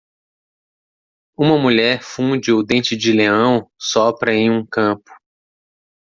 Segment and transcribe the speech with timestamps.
[1.37, 5.11] Uma mulher funde o dente-de-leão sopra em um campo.